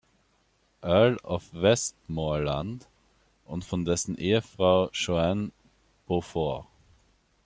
[0.81, 2.87] Earl of Westmorland,
[3.45, 5.51] und von dessen Ehefrau Joan
[6.07, 6.65] Beaufort.